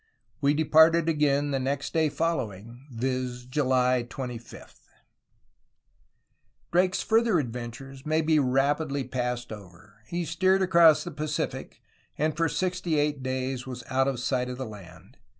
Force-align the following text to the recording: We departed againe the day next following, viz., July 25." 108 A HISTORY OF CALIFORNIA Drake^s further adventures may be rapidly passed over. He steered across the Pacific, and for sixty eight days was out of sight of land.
We 0.41 0.55
departed 0.55 1.07
againe 1.07 1.51
the 1.51 1.59
day 1.59 1.63
next 1.63 1.95
following, 2.13 2.87
viz., 2.89 3.45
July 3.45 4.01
25." 4.09 4.31
108 6.71 6.83
A 6.83 6.87
HISTORY 6.87 6.87
OF 6.89 6.89
CALIFORNIA 6.89 6.89
Drake^s 6.89 7.03
further 7.03 7.39
adventures 7.39 8.05
may 8.07 8.21
be 8.21 8.39
rapidly 8.39 9.03
passed 9.03 9.51
over. 9.53 9.99
He 10.07 10.25
steered 10.25 10.63
across 10.63 11.03
the 11.03 11.11
Pacific, 11.11 11.83
and 12.17 12.35
for 12.35 12.49
sixty 12.49 12.97
eight 12.97 13.21
days 13.21 13.67
was 13.67 13.83
out 13.91 14.07
of 14.07 14.19
sight 14.19 14.49
of 14.49 14.57
land. 14.59 15.17